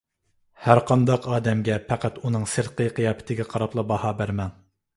[0.67, 4.61] ھەر قانداق ئادەمگە پەقەت ئۇنىڭ سىرتقى قىياپىتىگە قاراپلا باھا بەرمەڭ.